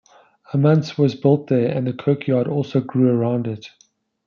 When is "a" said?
0.51-0.57